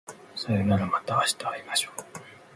[0.35, 2.01] さようならまた明日会いましょう